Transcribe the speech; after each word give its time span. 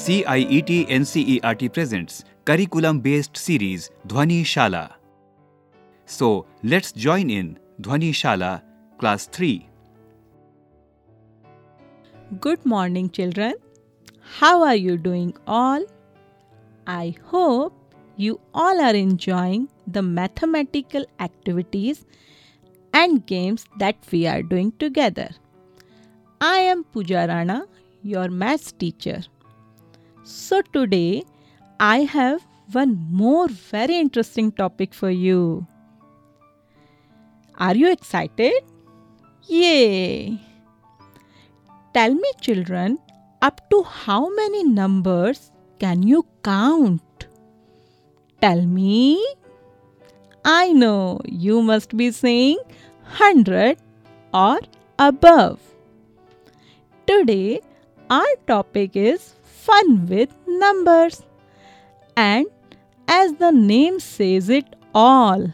CIET 0.00 0.88
NCERT 0.88 1.74
presents 1.74 2.24
curriculum 2.46 3.00
based 3.00 3.36
series 3.36 3.90
Dhwani 4.08 4.42
Shala. 4.50 4.94
So 6.06 6.46
let's 6.62 6.90
join 6.92 7.28
in 7.28 7.58
Dhwani 7.82 8.08
Shala 8.20 8.62
class 8.98 9.26
3. 9.26 9.68
Good 12.40 12.64
morning, 12.64 13.10
children. 13.10 13.52
How 14.38 14.62
are 14.62 14.74
you 14.74 14.96
doing, 14.96 15.34
all? 15.46 15.84
I 16.86 17.14
hope 17.26 17.74
you 18.16 18.40
all 18.54 18.80
are 18.80 18.94
enjoying 18.94 19.68
the 19.86 20.00
mathematical 20.00 21.04
activities 21.18 22.06
and 22.94 23.26
games 23.26 23.66
that 23.78 23.96
we 24.10 24.26
are 24.26 24.40
doing 24.42 24.72
together. 24.78 25.28
I 26.40 26.60
am 26.60 26.84
Pooja 26.84 27.26
Rana, 27.28 27.66
your 28.02 28.30
maths 28.30 28.72
teacher. 28.72 29.20
So, 30.22 30.60
today 30.62 31.24
I 31.78 32.00
have 32.00 32.46
one 32.72 33.06
more 33.10 33.48
very 33.48 33.96
interesting 33.96 34.52
topic 34.52 34.92
for 34.94 35.10
you. 35.10 35.66
Are 37.58 37.74
you 37.74 37.90
excited? 37.90 38.62
Yay! 39.48 40.38
Tell 41.94 42.14
me, 42.14 42.30
children, 42.40 42.98
up 43.42 43.68
to 43.70 43.82
how 43.82 44.28
many 44.34 44.64
numbers 44.64 45.50
can 45.78 46.02
you 46.02 46.26
count? 46.44 47.26
Tell 48.40 48.62
me. 48.62 49.24
I 50.44 50.72
know 50.72 51.20
you 51.26 51.62
must 51.62 51.96
be 51.96 52.10
saying 52.12 52.58
100 53.18 53.78
or 54.32 54.60
above. 54.98 55.60
Today, 57.06 57.60
our 58.08 58.36
topic 58.46 58.96
is 58.96 59.34
fun 59.68 60.06
with 60.06 60.34
numbers. 60.46 61.22
And 62.16 62.46
as 63.08 63.34
the 63.34 63.50
name 63.50 64.00
says 64.00 64.48
it 64.48 64.76
all, 64.94 65.52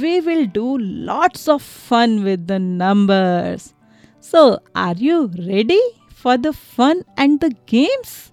we 0.00 0.20
will 0.20 0.46
do 0.46 0.78
lots 0.78 1.48
of 1.48 1.62
fun 1.62 2.24
with 2.24 2.46
the 2.46 2.58
numbers. 2.58 3.74
So, 4.20 4.60
are 4.74 4.94
you 4.94 5.30
ready 5.48 5.80
for 6.08 6.36
the 6.36 6.52
fun 6.52 7.04
and 7.16 7.40
the 7.40 7.50
games? 7.66 8.32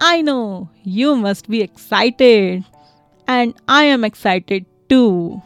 I 0.00 0.22
know 0.22 0.68
you 0.82 1.14
must 1.16 1.48
be 1.48 1.62
excited, 1.62 2.64
and 3.28 3.54
I 3.68 3.84
am 3.84 4.04
excited 4.04 4.66
too. 4.88 5.40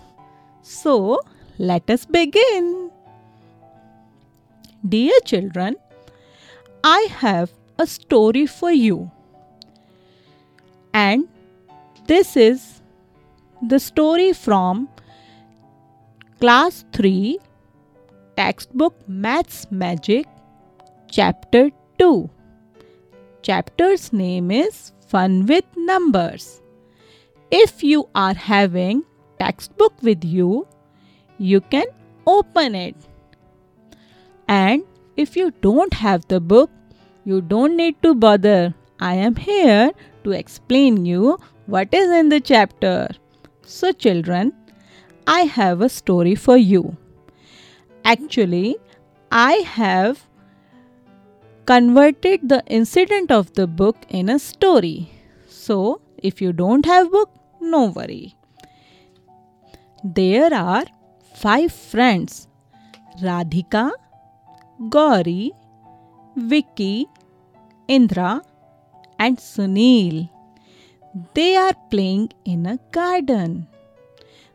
So, 0.63 1.21
let 1.59 1.91
us 1.91 2.07
begin. 2.07 2.91
Dear 4.89 5.19
children, 5.25 5.77
I 6.85 7.09
have 7.11 7.51
a 7.79 7.87
story 7.87 8.47
for 8.47 8.71
you. 8.71 9.11
And 10.93 11.29
this 12.07 12.37
is 12.37 12.83
the 13.63 13.79
story 13.79 14.33
from 14.33 14.89
class 16.41 16.85
3 16.93 17.39
textbook 18.37 18.95
Maths 19.09 19.67
Magic 19.71 20.27
chapter 21.11 21.71
2. 21.99 22.31
Chapter's 23.43 24.13
name 24.13 24.51
is 24.51 24.93
Fun 25.09 25.47
with 25.47 25.65
Numbers. 25.77 26.63
If 27.51 27.83
you 27.83 28.09
are 28.15 28.35
having 28.35 29.05
textbook 29.39 29.93
with 30.03 30.25
you, 30.25 30.67
you 31.39 31.61
can 31.61 31.87
open 32.27 32.75
it. 32.75 32.97
And 34.49 34.83
if 35.17 35.37
you 35.37 35.53
don't 35.61 35.95
have 35.95 36.27
the 36.29 36.41
book, 36.41 36.71
you 37.27 37.41
don't 37.41 37.77
need 37.77 38.01
to 38.03 38.15
bother. 38.15 38.73
I 39.01 39.15
am 39.15 39.35
here 39.35 39.91
to 40.25 40.31
explain 40.31 41.05
you 41.05 41.39
what 41.67 41.93
is 41.93 42.09
in 42.19 42.29
the 42.29 42.41
chapter. 42.41 43.09
So 43.63 43.91
children, 43.93 44.53
I 45.27 45.41
have 45.41 45.81
a 45.81 45.89
story 45.89 46.37
for 46.37 46.57
you. 46.57 46.97
Actually, 48.05 48.77
I 49.33 49.55
have 49.79 50.25
converted 51.67 52.49
the 52.49 52.63
incident 52.67 53.33
of 53.33 53.53
the 53.55 53.67
book 53.67 53.97
in 54.09 54.29
a 54.29 54.39
story. 54.39 55.11
So, 55.49 56.01
if 56.17 56.41
you 56.41 56.53
don't 56.53 56.87
have 56.87 57.11
book, 57.11 57.31
no 57.61 57.87
worry. 57.87 58.37
There 60.05 60.55
are 60.55 60.85
five 61.35 61.73
friends 61.73 62.47
Radhika, 63.21 63.91
Gauri, 64.89 65.51
Vicky, 66.37 67.09
Indra, 67.89 68.43
and 69.19 69.39
Sunil. 69.39 70.29
They 71.35 71.57
are 71.57 71.75
playing 71.91 72.31
in 72.45 72.67
a 72.67 72.79
garden. 72.93 73.69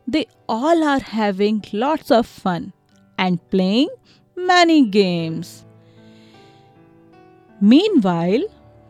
They 0.08 0.28
all 0.48 0.84
are 0.84 1.00
having 1.00 1.64
lots 1.74 2.12
of 2.12 2.28
fun 2.28 2.74
and 3.18 3.40
playing 3.50 3.90
many 4.36 4.86
games. 4.86 5.66
Meanwhile, 7.60 8.44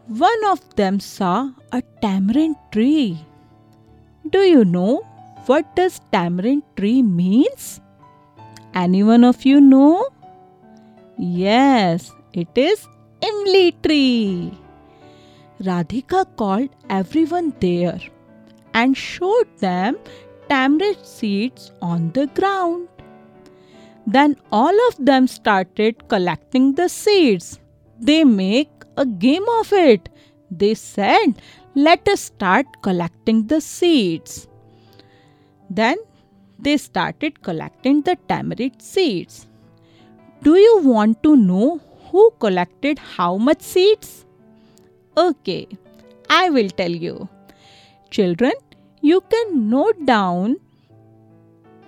one 0.07 0.46
of 0.50 0.75
them 0.75 1.00
saw 1.00 1.52
a 1.72 1.81
tamarind 2.02 2.56
tree. 2.72 3.19
Do 4.29 4.40
you 4.40 4.66
know 4.66 5.06
what 5.46 5.75
does 5.75 6.02
tamarind 6.12 6.63
tree 6.75 7.02
means? 7.02 7.81
Anyone 8.73 9.23
of 9.23 9.46
you 9.46 9.59
know? 9.59 10.08
Yes, 11.18 12.12
it 12.34 12.50
is 12.56 12.88
Tree. 13.83 14.51
Radhika 15.59 16.25
called 16.35 16.69
everyone 16.89 17.53
there 17.59 17.99
and 18.73 18.95
showed 18.95 19.47
them 19.59 19.97
tamarind 20.49 20.97
seeds 21.03 21.71
on 21.81 22.11
the 22.11 22.27
ground. 22.27 22.87
Then 24.07 24.35
all 24.51 24.75
of 24.87 25.05
them 25.05 25.27
started 25.27 26.07
collecting 26.07 26.73
the 26.75 26.89
seeds. 26.89 27.59
They 27.99 28.23
make 28.23 28.69
a 28.97 29.05
game 29.05 29.47
of 29.59 29.71
it. 29.71 30.09
They 30.49 30.73
said, 30.73 31.41
Let 31.75 32.07
us 32.07 32.21
start 32.21 32.65
collecting 32.81 33.47
the 33.47 33.61
seeds. 33.61 34.47
Then 35.69 35.97
they 36.59 36.77
started 36.77 37.41
collecting 37.43 38.01
the 38.01 38.17
tamarind 38.27 38.81
seeds. 38.81 39.47
Do 40.43 40.55
you 40.55 40.81
want 40.83 41.21
to 41.23 41.35
know 41.35 41.81
who 42.11 42.31
collected 42.39 42.99
how 42.99 43.38
much 43.38 43.61
seeds? 43.61 44.25
Okay, 45.17 45.67
I 46.29 46.49
will 46.49 46.69
tell 46.69 46.91
you. 46.91 47.29
Children, 48.09 48.53
you 49.01 49.22
can 49.29 49.69
note 49.69 50.05
down 50.05 50.57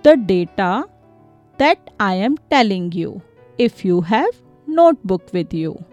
the 0.04 0.18
data 0.18 0.86
that 1.58 1.90
I 2.00 2.14
am 2.16 2.38
telling 2.50 2.92
you 2.92 3.22
if 3.58 3.86
you 3.86 4.02
have 4.02 4.42
notebook 4.68 5.32
with 5.34 5.54
you 5.54 5.84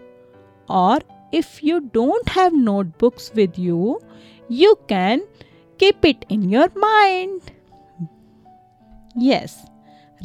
or 0.67 0.99
if 1.31 1.63
you 1.63 1.81
don't 1.97 2.29
have 2.29 2.53
notebooks 2.53 3.31
with 3.35 3.57
you 3.57 3.99
you 4.49 4.75
can 4.87 5.21
keep 5.77 6.03
it 6.03 6.25
in 6.29 6.49
your 6.49 6.67
mind 6.75 7.51
yes 9.15 9.55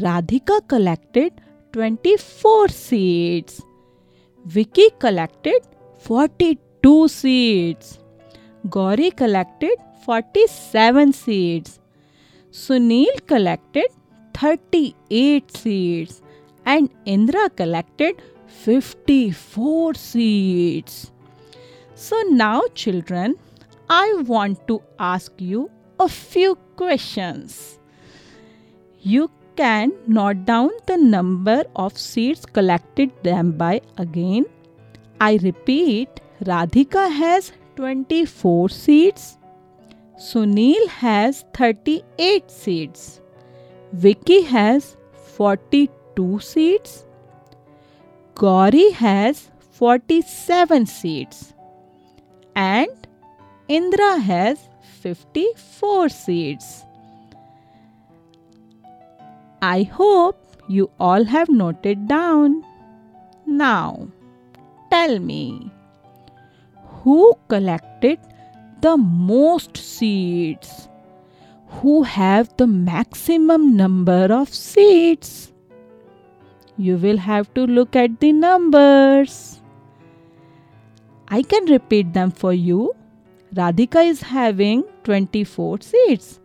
radhika 0.01 0.61
collected 0.75 1.41
24 1.73 2.69
seeds 2.69 3.61
vicky 4.55 4.89
collected 5.05 5.61
42 5.99 7.09
seeds 7.09 7.99
gauri 8.77 9.11
collected 9.11 9.77
47 10.07 11.13
seeds 11.13 11.81
sunil 12.63 13.15
collected 13.27 13.89
38 14.37 15.57
seeds 15.57 16.23
and 16.67 16.91
Indra 17.05 17.49
collected 17.49 18.21
54 18.47 19.95
seeds. 19.95 21.11
So 21.95 22.21
now, 22.29 22.63
children, 22.75 23.37
I 23.89 24.23
want 24.27 24.67
to 24.69 24.83
ask 24.99 25.33
you 25.39 25.71
a 25.99 26.09
few 26.09 26.57
questions. 26.77 27.79
You 29.01 29.31
can 29.57 29.93
note 30.07 30.45
down 30.45 30.71
the 30.87 30.97
number 30.97 31.65
of 31.75 31.99
seeds 31.99 32.45
collected 32.47 33.11
them 33.23 33.53
by 33.53 33.81
again. 33.97 34.45
I 35.21 35.39
repeat, 35.43 36.09
Radhika 36.45 37.11
has 37.11 37.53
24 37.77 38.69
seeds. 38.69 39.39
Sunil 40.19 40.89
has 40.89 41.45
38 41.55 42.51
seeds. 42.51 43.21
Vicky 43.93 44.43
has 44.43 44.97
42 45.37 46.39
seeds. 46.41 47.07
Gauri 48.35 48.91
has 48.93 49.51
47 49.73 50.87
seeds. 50.87 51.55
And 52.55 52.89
Indra 53.69 54.19
has 54.19 54.59
54 55.03 56.09
seeds. 56.09 56.86
I 59.67 59.83
hope 59.83 60.37
you 60.69 60.91
all 61.01 61.25
have 61.25 61.49
noted 61.49 62.07
down. 62.07 62.65
Now, 63.47 64.09
tell 64.91 65.19
me, 65.19 65.73
who 66.99 67.35
collected 67.49 68.21
the 68.81 68.97
most 68.97 69.77
seeds? 69.77 70.89
Who 71.79 72.05
have 72.05 72.57
the 72.57 72.69
maximum 72.69 73.77
number 73.77 74.27
of 74.31 74.55
seeds? 74.55 75.53
You 76.77 76.97
will 76.97 77.17
have 77.17 77.53
to 77.55 77.67
look 77.67 77.97
at 77.97 78.21
the 78.21 78.33
numbers. 78.33 79.61
I 81.27 81.43
can 81.43 81.67
repeat 81.67 82.13
them 82.13 82.31
for 82.31 82.53
you. 82.53 82.95
Radhika 83.53 84.07
is 84.07 84.23
having 84.23 84.85
24 85.03 85.81
seeds. 85.81 86.39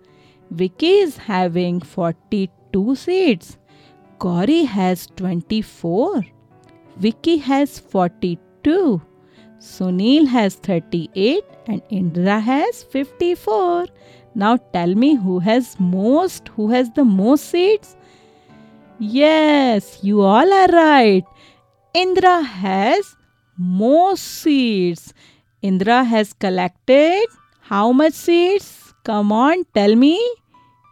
Vicky 0.50 0.96
is 1.06 1.18
having 1.18 1.82
42 1.82 2.61
seeds. 2.96 3.58
Gauri 4.20 4.64
has 4.64 5.08
24. 5.16 6.26
Vicky 6.98 7.38
has 7.38 7.80
42. 7.80 9.02
Sunil 9.60 10.28
has 10.28 10.56
38 10.56 11.44
and 11.68 11.82
Indra 11.90 12.40
has 12.40 12.84
54. 12.84 13.86
Now 14.36 14.58
tell 14.58 14.96
me 14.96 15.16
who 15.16 15.40
has 15.40 15.80
most, 15.80 16.48
who 16.50 16.70
has 16.70 16.90
the 16.92 17.04
most 17.04 17.46
seeds? 17.46 17.96
Yes, 19.00 20.00
you 20.04 20.22
all 20.22 20.54
are 20.54 20.68
right. 20.68 21.24
Indra 21.94 22.42
has 22.42 23.16
most 23.58 24.24
seeds. 24.24 25.14
Indra 25.62 26.04
has 26.04 26.34
collected 26.34 27.26
how 27.62 27.92
much 27.92 28.14
seeds? 28.14 28.94
Come 29.04 29.32
on, 29.32 29.64
tell 29.74 29.96
me. 29.96 30.20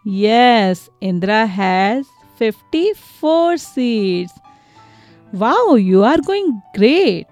Yes, 0.05 0.89
Indra 1.01 1.45
has 1.45 2.07
54 2.37 3.57
seeds. 3.57 4.31
Wow, 5.33 5.75
you 5.75 6.03
are 6.03 6.17
going 6.19 6.61
great. 6.75 7.27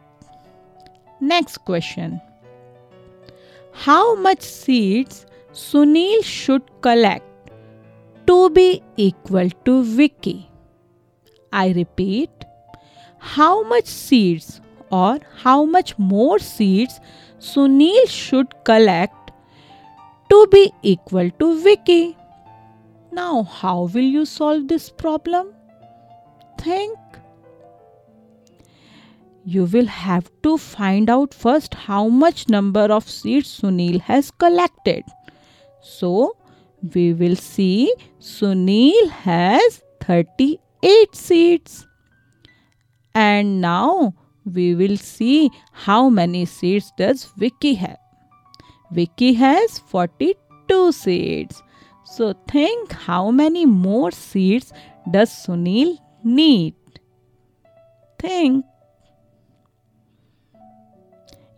Next 1.22 1.60
question. 1.60 2.20
How 3.72 4.16
much 4.16 4.42
seeds 4.42 5.26
Sunil 5.54 6.24
should 6.24 6.64
collect 6.82 7.52
to 8.28 8.50
be 8.50 8.84
equal 8.98 9.50
to 9.64 9.84
Vicky? 9.84 10.50
I 11.54 11.70
repeat, 11.70 12.30
how 13.20 13.64
much 13.64 13.86
seeds 13.86 14.60
or 14.92 15.20
how 15.38 15.64
much 15.64 15.98
more 15.98 16.38
seeds 16.38 17.00
Sunil 17.40 18.10
should 18.10 18.54
collect 18.66 19.32
to 20.30 20.48
be 20.52 20.74
equal 20.84 21.32
to 21.40 21.62
Vicky? 21.64 22.17
Now, 23.12 23.44
how 23.44 23.84
will 23.94 24.04
you 24.04 24.26
solve 24.26 24.68
this 24.68 24.90
problem? 24.90 25.54
Think. 26.60 26.98
You 29.46 29.64
will 29.66 29.86
have 29.86 30.30
to 30.44 30.58
find 30.58 31.10
out 31.10 31.34
first 31.34 31.74
how 31.74 32.10
much 32.10 32.50
number 32.50 32.82
of 32.82 33.10
seeds 33.10 33.62
Sunil 33.62 34.02
has 34.02 34.30
collected. 34.32 35.04
So, 35.82 36.36
we 36.94 37.14
will 37.14 37.36
see 37.36 37.94
Sunil 38.20 39.10
has 39.10 39.82
38 40.02 41.16
seeds. 41.16 41.88
And 43.16 43.62
now 43.62 44.14
we 44.46 44.76
will 44.76 44.98
see 44.98 45.50
how 45.72 46.10
many 46.10 46.46
seeds 46.46 46.92
does 46.98 47.26
Vicky 47.38 47.74
have. 47.76 47.98
Vicky 48.92 49.34
has 49.34 49.80
42 49.80 50.92
seeds. 50.92 51.64
So 52.10 52.34
think 52.48 52.94
how 52.94 53.32
many 53.32 53.66
more 53.66 54.12
seeds 54.12 54.72
does 55.12 55.30
Sunil 55.30 55.98
need? 56.24 56.76
Think. 58.18 58.66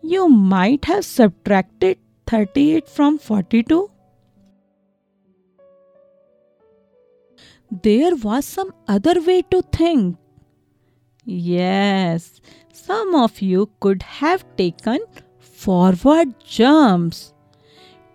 You 0.02 0.28
might 0.28 0.84
have 0.86 1.04
subtracted 1.04 1.98
38 2.26 2.88
from 2.88 3.18
42. 3.18 3.90
There 7.70 8.16
was 8.16 8.44
some 8.44 8.72
other 8.88 9.20
way 9.20 9.42
to 9.52 9.62
think. 9.62 10.16
Yes, 11.24 12.40
some 12.72 13.14
of 13.14 13.40
you 13.40 13.70
could 13.78 14.02
have 14.02 14.44
taken 14.56 14.98
forward 15.38 16.34
jumps 16.44 17.32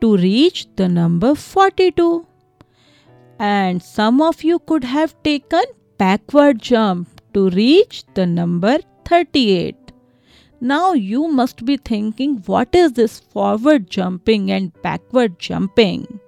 to 0.05 0.17
reach 0.17 0.67
the 0.75 0.87
number 0.87 1.33
42. 1.33 2.27
And 3.39 3.81
some 3.81 4.21
of 4.21 4.43
you 4.43 4.59
could 4.59 4.83
have 4.83 5.15
taken 5.23 5.63
backward 5.97 6.61
jump 6.61 7.21
to 7.33 7.49
reach 7.49 8.03
the 8.13 8.27
number 8.27 8.77
38. 9.05 9.75
Now 10.61 10.93
you 10.93 11.27
must 11.27 11.65
be 11.65 11.77
thinking 11.77 12.37
what 12.45 12.75
is 12.75 12.93
this 12.93 13.19
forward 13.19 13.89
jumping 13.89 14.51
and 14.51 14.71
backward 14.83 15.39
jumping? 15.39 16.19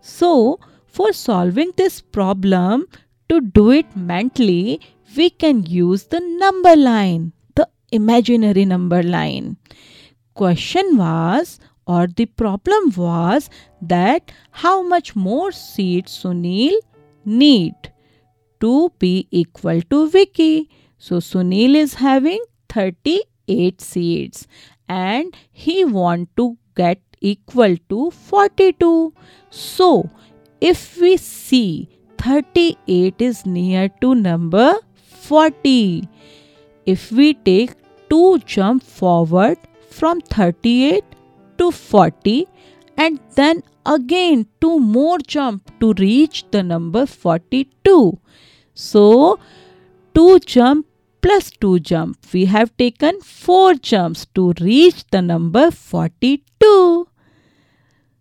So, 0.00 0.58
for 0.86 1.12
solving 1.12 1.72
this 1.76 2.00
problem, 2.00 2.86
to 3.28 3.40
do 3.40 3.70
it 3.70 3.96
mentally, 3.96 4.80
we 5.16 5.30
can 5.30 5.64
use 5.64 6.04
the 6.04 6.20
number 6.44 6.74
line, 6.74 7.32
the 7.54 7.68
imaginary 7.92 8.64
number 8.64 9.02
line. 9.02 9.56
Question 10.34 10.96
was 10.96 11.60
or 11.86 12.06
the 12.06 12.26
problem 12.26 12.90
was 12.96 13.50
that 13.80 14.32
how 14.50 14.82
much 14.82 15.16
more 15.16 15.52
seeds 15.52 16.22
Sunil 16.22 16.72
need 17.24 17.74
to 18.60 18.92
be 18.98 19.26
equal 19.30 19.80
to 19.82 20.08
Vicky. 20.08 20.68
So 20.98 21.16
Sunil 21.16 21.74
is 21.74 21.94
having 21.94 22.42
38 22.68 23.80
seeds 23.80 24.46
and 24.88 25.36
he 25.50 25.84
want 25.84 26.36
to 26.36 26.58
get 26.76 27.00
equal 27.20 27.76
to 27.88 28.10
42. 28.10 29.14
So 29.50 30.10
if 30.60 31.00
we 31.00 31.16
see 31.16 31.88
38 32.18 33.22
is 33.22 33.46
near 33.46 33.88
to 34.00 34.14
number 34.14 34.74
40. 35.30 36.08
If 36.84 37.10
we 37.12 37.34
take 37.34 37.74
2 38.10 38.40
jump 38.40 38.82
forward 38.82 39.58
from 39.90 40.20
38 40.20 41.09
to 41.60 41.70
40 41.70 42.46
and 42.96 43.20
then 43.36 43.62
again 43.94 44.46
2 44.60 44.78
more 44.80 45.18
jump 45.18 45.72
to 45.80 45.94
reach 46.04 46.44
the 46.50 46.62
number 46.62 47.06
42. 47.06 48.18
So 48.74 49.38
2 50.14 50.38
jump 50.40 50.86
plus 51.22 51.50
2 51.50 51.80
jump. 51.80 52.18
We 52.32 52.44
have 52.46 52.76
taken 52.76 53.20
4 53.20 53.74
jumps 53.74 54.26
to 54.34 54.52
reach 54.60 55.04
the 55.10 55.22
number 55.22 55.70
42. 55.70 57.08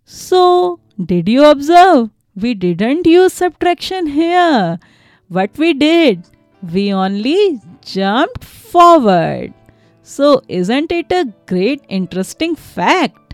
So, 0.04 0.80
did 1.04 1.30
you 1.30 1.46
observe? 1.46 2.10
We 2.36 2.54
didn't 2.54 3.06
use 3.06 3.34
subtraction 3.34 4.08
here. 4.08 4.80
What 5.28 5.58
we 5.58 5.74
did? 5.74 6.26
We 6.74 6.92
only 6.92 7.62
jumped 7.82 8.44
forward. 8.44 9.54
So, 10.02 10.42
isn't 10.48 10.92
it 10.92 11.12
a 11.12 11.32
great 11.46 11.84
interesting 11.88 12.56
fact? 12.56 13.29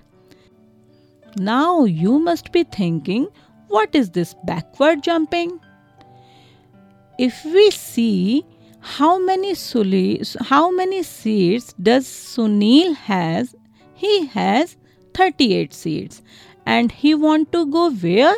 Now 1.38 1.84
you 1.84 2.18
must 2.18 2.52
be 2.52 2.64
thinking, 2.64 3.28
what 3.68 3.94
is 3.94 4.12
this 4.12 4.36
backward 4.46 5.04
jumping? 5.04 5.60
If 7.18 7.44
we 7.44 7.72
see 7.72 8.46
how 8.80 9.20
many 9.20 9.54
Suli, 9.54 10.22
how 10.42 10.72
many 10.72 11.04
seeds 11.04 11.74
does 11.74 12.06
Sunil 12.06 12.96
has? 12.96 13.56
He 13.96 14.28
has 14.28 14.78
38 15.14 15.74
seeds 15.74 16.22
and 16.66 16.92
he 16.92 17.16
want 17.16 17.52
to 17.52 17.66
go 17.66 17.92
where? 17.92 18.36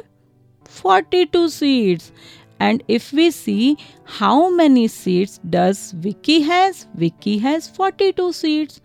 42 0.65 1.49
seeds. 1.49 2.11
And 2.59 2.83
if 2.87 3.13
we 3.13 3.29
see 3.29 3.77
how 4.05 4.49
many 4.49 4.87
seeds 4.87 5.39
does 5.47 5.91
Vicky 5.91 6.41
has? 6.41 6.87
Vicky 6.95 7.37
has 7.37 7.67
42 7.67 8.33
seeds. 8.33 8.81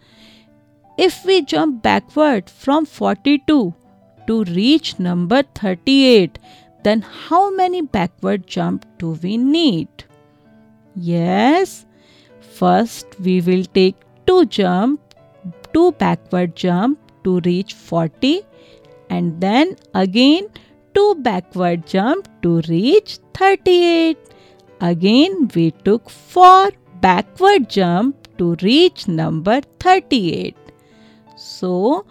If 0.98 1.24
we 1.24 1.42
jump 1.42 1.82
backward 1.82 2.50
from 2.50 2.84
42 2.84 3.74
to 4.26 4.44
reach 4.44 4.98
number 4.98 5.42
38, 5.54 6.38
then 6.82 7.02
how 7.02 7.54
many 7.54 7.82
backward 7.82 8.46
jump 8.46 8.86
do 8.98 9.10
we 9.22 9.36
need? 9.36 9.88
Yes, 10.94 11.86
first 12.40 13.06
we 13.20 13.40
will 13.40 13.64
take 13.64 13.96
two 14.26 14.46
jump, 14.46 15.00
two 15.72 15.92
backward 15.92 16.54
jump 16.54 16.98
to 17.24 17.40
reach 17.40 17.74
40 17.74 18.42
and 19.10 19.40
then 19.40 19.76
again 19.94 20.48
two 20.94 21.14
backward 21.20 21.86
jump 21.86 22.28
to 22.42 22.60
reach 22.68 23.18
38. 23.34 24.18
Again 24.80 25.50
we 25.54 25.70
took 25.70 26.10
four 26.10 26.70
backward 27.00 27.68
jump 27.70 28.22
to 28.38 28.56
reach 28.62 29.08
number 29.08 29.60
38. 29.80 30.56
So 31.36 32.06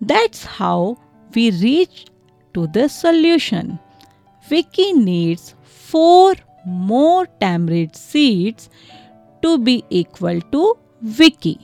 that's 0.00 0.44
how 0.44 0.98
we 1.34 1.50
reach 1.50 2.06
to 2.54 2.66
the 2.66 2.88
solution. 2.88 3.78
Vicky 4.48 4.92
needs 4.92 5.54
4 5.62 6.34
more 6.66 7.26
tamarind 7.40 7.96
seeds 7.96 8.68
to 9.42 9.58
be 9.58 9.84
equal 9.90 10.40
to 10.52 10.78
Vicky. 11.00 11.58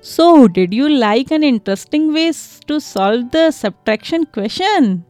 So, 0.00 0.48
did 0.48 0.74
you 0.74 0.88
like 0.88 1.30
an 1.30 1.42
interesting 1.42 2.12
ways 2.12 2.60
to 2.66 2.80
solve 2.80 3.30
the 3.30 3.50
subtraction 3.50 4.26
question? 4.26 5.04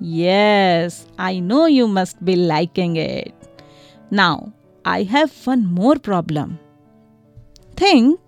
Yes, 0.00 1.06
I 1.18 1.40
know 1.40 1.66
you 1.66 1.88
must 1.88 2.24
be 2.24 2.36
liking 2.36 2.96
it. 2.96 3.34
Now, 4.10 4.52
I 4.84 5.02
have 5.04 5.32
one 5.46 5.66
more 5.66 5.96
problem. 5.96 6.58
Think 7.76 8.20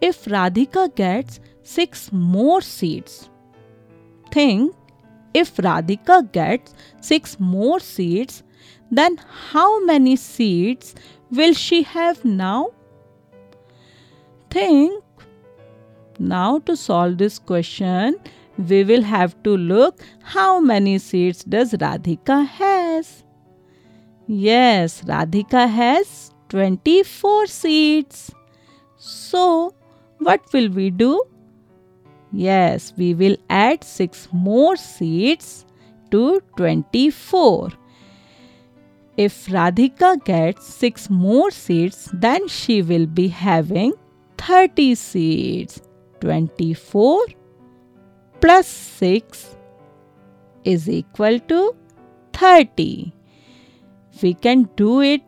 if 0.00 0.24
Radhika 0.24 0.94
gets 0.94 1.40
6 1.62 2.10
more 2.12 2.60
seeds. 2.60 3.29
Think 4.30 4.74
if 5.34 5.56
Radhika 5.56 6.30
gets 6.32 6.74
6 7.00 7.38
more 7.38 7.80
seeds, 7.80 8.42
then 8.90 9.16
how 9.52 9.84
many 9.84 10.16
seeds 10.16 10.94
will 11.30 11.52
she 11.52 11.82
have 11.82 12.24
now? 12.24 12.70
Think. 14.50 15.04
Now 16.18 16.58
to 16.60 16.76
solve 16.76 17.16
this 17.18 17.38
question, 17.38 18.16
we 18.68 18.84
will 18.84 19.02
have 19.02 19.40
to 19.44 19.56
look 19.56 20.00
how 20.22 20.60
many 20.60 20.98
seeds 20.98 21.44
does 21.44 21.72
Radhika 21.72 22.46
has. 22.46 23.24
Yes, 24.26 25.02
Radhika 25.02 25.68
has 25.68 26.30
24 26.50 27.46
seeds. 27.46 28.30
So, 28.98 29.74
what 30.18 30.52
will 30.52 30.68
we 30.68 30.90
do? 30.90 31.24
Yes, 32.32 32.92
we 32.96 33.14
will 33.14 33.36
add 33.48 33.82
6 33.82 34.28
more 34.32 34.76
seeds 34.76 35.64
to 36.10 36.40
24. 36.56 37.70
If 39.16 39.46
Radhika 39.46 40.24
gets 40.24 40.66
6 40.74 41.10
more 41.10 41.50
seeds, 41.50 42.08
then 42.12 42.46
she 42.48 42.82
will 42.82 43.06
be 43.06 43.28
having 43.28 43.92
30 44.38 44.94
seeds. 44.94 45.82
24 46.20 47.26
plus 48.40 48.66
6 48.66 49.56
is 50.64 50.88
equal 50.88 51.40
to 51.40 51.74
30. 52.34 53.12
We 54.22 54.34
can 54.34 54.68
do 54.76 55.00
it 55.00 55.22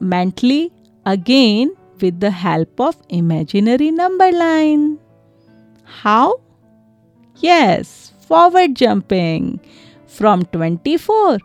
mentally 0.00 0.72
again 1.04 1.74
with 2.00 2.20
the 2.20 2.30
help 2.30 2.80
of 2.80 2.96
imaginary 3.08 3.90
number 3.90 4.30
line. 4.32 4.98
How? 5.84 6.40
Yes, 7.40 8.12
forward 8.20 8.74
jumping. 8.74 9.60
From 10.06 10.44
24, 10.46 11.38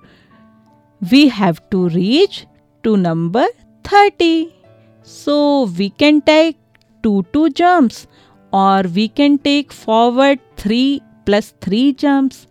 we 1.12 1.27
have 1.27 1.69
to 1.71 1.89
reach 1.89 2.45
to 2.83 2.95
number 2.95 3.45
30. 3.83 4.55
So 5.03 5.65
we 5.77 5.89
can 5.89 6.21
take 6.21 6.57
2 7.03 7.25
2 7.33 7.50
jumps 7.50 8.07
or 8.53 8.81
we 8.83 9.07
can 9.07 9.38
take 9.38 9.71
forward 9.71 10.39
3 10.57 11.01
plus 11.25 11.53
3 11.62 11.93
jumps 11.93 12.48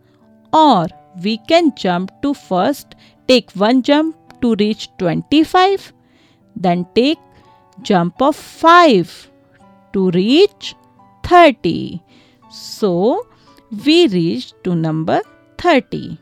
or 0.53 0.87
we 1.23 1.39
can 1.49 1.73
jump 1.77 2.11
to 2.23 2.35
first 2.35 2.95
take 3.29 3.51
one 3.53 3.83
jump 3.83 4.17
to 4.43 4.55
reach 4.59 4.89
25 4.99 5.93
then 6.57 6.87
take 6.95 7.19
jump 7.83 8.23
of 8.23 8.37
5 8.37 9.31
to 9.93 10.11
reach 10.11 10.75
30 11.25 12.03
so 12.51 13.27
we 13.85 14.09
reached 14.09 14.55
to 14.65 14.75
number 14.75 15.21
30 15.59 16.19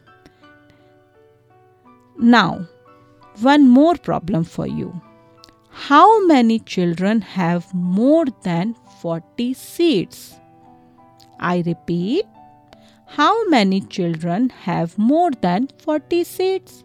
now 2.19 2.67
one 3.41 3.69
more 3.69 3.95
problem 3.97 4.45
for 4.45 4.67
you 4.67 4.91
how 5.71 6.27
many 6.27 6.59
children 6.59 7.21
have 7.21 7.73
more 7.73 8.25
than 8.43 8.75
40 9.01 9.55
seats? 9.55 10.35
I 11.39 11.63
repeat, 11.65 12.27
how 13.07 13.49
many 13.49 13.81
children 13.83 14.51
have 14.51 14.99
more 14.99 15.31
than 15.31 15.69
40 15.79 16.25
seats? 16.25 16.85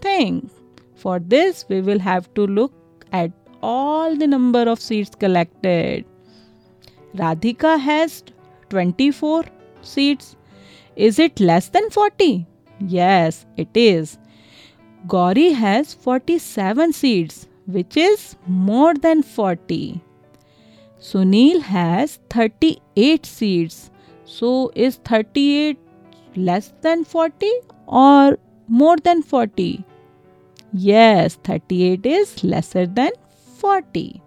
Think. 0.00 0.50
For 0.94 1.18
this, 1.18 1.64
we 1.68 1.80
will 1.80 1.98
have 1.98 2.32
to 2.34 2.46
look 2.46 2.72
at 3.10 3.32
all 3.62 4.14
the 4.14 4.26
number 4.26 4.68
of 4.68 4.80
seats 4.80 5.14
collected. 5.18 6.04
Radhika 7.16 7.80
has 7.80 8.22
24 8.68 9.44
seats. 9.82 10.36
Is 10.96 11.18
it 11.18 11.40
less 11.40 11.68
than 11.68 11.90
40? 11.90 12.46
Yes, 12.80 13.46
it 13.56 13.68
is. 13.74 14.18
Gauri 15.06 15.52
has 15.52 15.94
47 15.94 16.92
seats 16.92 17.46
which 17.66 17.96
is 17.96 18.36
more 18.46 18.94
than 18.94 19.22
40. 19.22 20.00
Sunil 21.00 21.60
has 21.62 22.18
38 22.30 23.24
seeds. 23.24 23.90
So 24.24 24.70
is 24.74 24.96
38 24.96 25.78
less 26.36 26.72
than 26.82 27.04
40 27.04 27.50
or 27.86 28.38
more 28.68 28.96
than 28.98 29.22
40? 29.22 29.84
Yes, 30.72 31.36
38 31.44 32.06
is 32.06 32.44
lesser 32.44 32.86
than 32.86 33.10
40. 33.58 34.22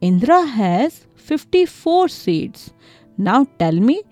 Indra 0.00 0.42
has 0.46 1.06
54 1.16 2.08
seeds. 2.08 2.72
Now 3.18 3.46
tell 3.58 3.72
me, 3.72 4.02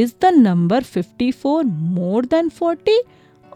is 0.00 0.14
the 0.24 0.30
number 0.30 0.80
54 0.80 1.64
more 1.64 2.22
than 2.22 2.50
40 2.50 2.98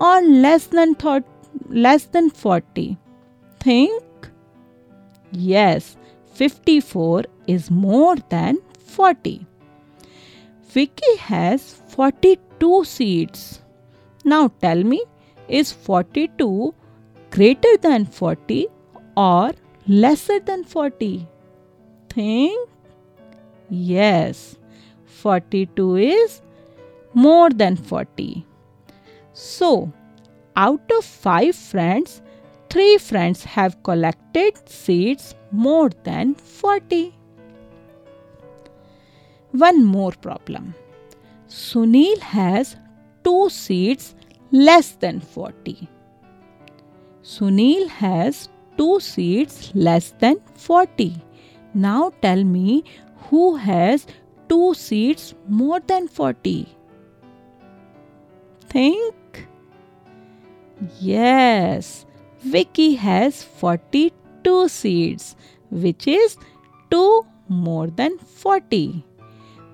or 0.01 0.21
less 0.23 0.67
than 0.67 0.95
thought 0.95 1.25
less 1.69 2.05
than 2.05 2.31
40? 2.31 2.99
Think 3.61 4.03
Yes, 5.33 5.97
54 6.35 7.25
is 7.47 7.71
more 7.71 8.17
than 8.31 8.59
40. 8.87 9.47
Vicky 10.69 11.17
has 11.19 11.83
42 11.89 12.85
seeds. 12.85 13.61
Now 14.25 14.49
tell 14.49 14.83
me, 14.83 15.05
is 15.49 15.73
42 15.73 16.75
greater 17.31 17.77
than 17.83 18.07
40 18.07 18.69
or 19.17 19.53
lesser 19.87 20.41
than 20.41 20.65
40? 20.65 21.27
Think. 22.09 22.69
Yes, 23.69 24.57
42 25.27 25.97
is 25.97 26.41
more 27.13 27.51
than 27.51 27.75
40. 27.75 28.47
So, 29.33 29.93
out 30.55 30.93
of 30.97 31.05
5 31.05 31.57
friends, 31.57 32.23
three 32.71 32.97
friends 32.99 33.43
have 33.43 33.83
collected 33.83 34.61
seeds 34.69 35.35
more 35.51 35.91
than 36.05 36.35
40. 36.37 37.13
One 39.51 39.83
more 39.85 40.13
problem. 40.27 40.75
Sunil 41.49 42.21
has 42.21 42.77
two 43.25 43.49
seeds 43.49 44.15
less 44.53 44.93
than 45.07 45.19
40. 45.21 45.89
Sunil 47.25 47.89
has 47.89 48.49
two 48.79 49.01
seeds 49.01 49.73
less 49.75 50.13
than 50.21 50.37
40. 50.55 51.17
Now 51.75 52.13
tell 52.23 52.45
me 52.45 52.85
who 53.29 53.57
has 53.57 54.07
two 54.49 54.75
seeds 54.75 55.35
more 55.49 55.81
than 55.81 56.09
40? 56.09 56.69
Think. 58.69 59.49
Yes, 61.01 62.05
Vicky 62.41 62.95
has 62.95 63.43
42 63.43 64.69
seeds, 64.69 65.37
which 65.71 66.07
is 66.07 66.37
2 66.91 67.27
more 67.49 67.87
than 67.87 68.19
40. 68.19 69.05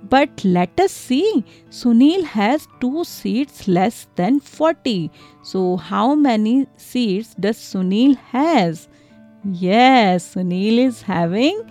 But 0.08 0.44
let 0.44 0.78
us 0.80 0.92
see, 0.92 1.44
Sunil 1.70 2.24
has 2.24 2.66
2 2.80 3.04
seeds 3.04 3.68
less 3.68 4.08
than 4.16 4.40
40. 4.40 5.10
So 5.42 5.76
how 5.76 6.14
many 6.14 6.66
seeds 6.76 7.34
does 7.38 7.56
Sunil 7.56 8.16
has? 8.16 8.88
Yes, 9.44 10.34
Sunil 10.34 10.78
is 10.86 11.02
having 11.02 11.62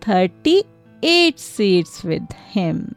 38 0.00 0.66
seeds 1.02 2.04
with 2.04 2.32
him. 2.50 2.96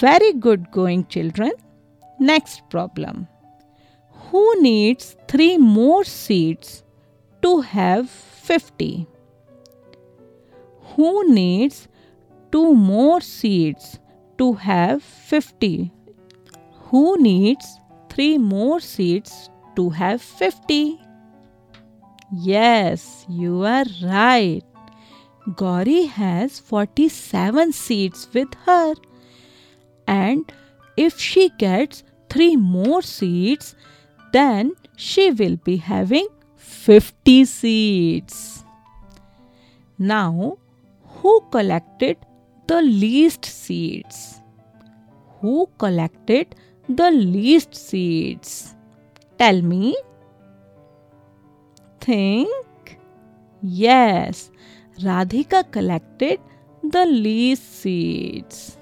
Very 0.00 0.32
good 0.32 0.70
going 0.70 1.06
children. 1.06 1.52
Next 2.18 2.62
problem 2.70 3.28
who 4.32 4.62
needs 4.62 5.14
3 5.28 5.58
more 5.58 6.04
seeds 6.04 6.82
to 7.42 7.60
have 7.60 8.08
50? 8.08 9.06
Who 10.94 11.34
needs 11.34 11.86
2 12.50 12.74
more 12.74 13.20
seeds 13.20 13.98
to 14.38 14.54
have 14.54 15.02
50? 15.02 15.92
Who 16.88 17.18
needs 17.18 17.78
3 18.08 18.38
more 18.38 18.80
seeds 18.80 19.50
to 19.76 19.90
have 19.90 20.22
50? 20.22 20.98
Yes, 22.32 23.26
you 23.28 23.64
are 23.64 23.84
right. 24.02 24.64
Gauri 25.56 26.06
has 26.06 26.60
47 26.60 27.72
seeds 27.72 28.28
with 28.32 28.54
her. 28.66 28.94
And 30.06 30.52
if 30.96 31.18
she 31.18 31.50
gets 31.58 32.04
3 32.30 32.56
more 32.56 33.02
seeds, 33.02 33.74
then 34.32 34.72
she 34.96 35.30
will 35.30 35.56
be 35.56 35.76
having 35.76 36.28
50 36.56 37.44
seeds. 37.44 38.64
Now, 39.98 40.58
Who 41.22 41.40
collected 41.52 42.16
the 42.66 42.82
least 42.82 43.44
seeds? 43.44 44.40
Who 45.40 45.68
collected 45.78 46.56
the 46.88 47.12
least 47.12 47.76
seeds? 47.76 48.74
Tell 49.38 49.62
me. 49.62 49.96
Think. 52.00 52.98
Yes, 53.62 54.50
Radhika 55.00 55.70
collected 55.70 56.40
the 56.82 57.06
least 57.06 57.80
seeds. 57.80 58.76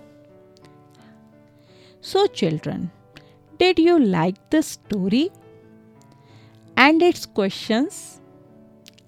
So, 2.01 2.27
children, 2.27 2.91
did 3.59 3.79
you 3.79 3.99
like 3.99 4.51
the 4.51 4.63
story 4.63 5.31
and 6.77 7.03
its 7.03 7.27
questions? 7.27 8.21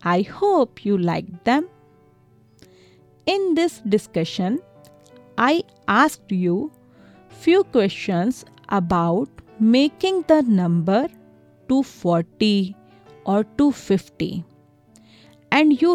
I 0.05 0.23
hope 0.23 0.85
you 0.85 0.99
liked 0.99 1.45
them. 1.45 1.69
In 3.27 3.55
this 3.55 3.81
discussion, 3.81 4.61
I 5.39 5.65
asked 5.89 6.31
you 6.31 6.71
few 7.29 7.65
questions 7.65 8.45
about 8.69 9.29
making 9.59 10.25
the 10.29 10.43
number 10.43 11.09
240 11.69 12.77
or 13.25 13.45
250 13.45 14.45
and 15.59 15.81
you 15.83 15.93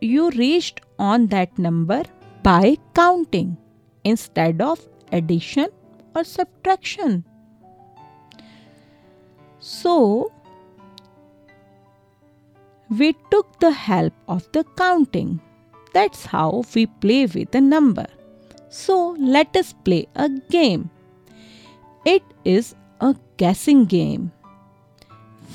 you 0.00 0.30
reached 0.30 0.80
on 0.98 1.26
that 1.32 1.58
number 1.58 2.02
by 2.42 2.76
counting 2.94 3.56
instead 4.04 4.62
of 4.62 4.84
addition 5.12 5.68
or 6.14 6.24
subtraction. 6.24 7.24
So, 9.58 10.32
we 12.88 13.14
took 13.30 13.58
the 13.60 13.72
help 13.72 14.14
of 14.28 14.46
the 14.52 14.64
counting. 14.76 15.40
That's 15.92 16.24
how 16.24 16.62
we 16.74 16.86
play 16.86 17.26
with 17.26 17.54
a 17.54 17.60
number. 17.60 18.06
So, 18.68 19.16
let 19.18 19.56
us 19.56 19.72
play 19.72 20.06
a 20.14 20.28
game. 20.50 20.88
It 22.04 22.22
is 22.44 22.74
a 23.00 23.14
guessing 23.36 23.84
game. 23.86 24.32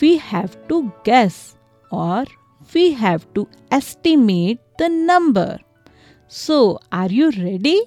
We 0.02 0.18
have 0.18 0.56
to 0.68 0.92
guess 1.04 1.56
or 1.90 2.26
we 2.74 2.94
have 2.94 3.25
to 3.34 3.48
estimate 3.72 4.60
the 4.78 4.90
number. 4.90 5.60
So, 6.28 6.80
are 6.92 7.10
you 7.10 7.32
ready? 7.32 7.82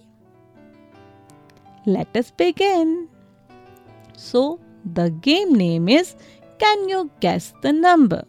Let 1.86 2.16
us 2.16 2.30
begin. 2.30 3.08
So, 4.16 4.60
the 4.84 5.10
game 5.10 5.54
name 5.54 5.88
is 5.88 6.14
Can 6.58 6.88
You 6.88 7.10
Guess 7.20 7.54
the 7.62 7.72
Number? 7.72 8.24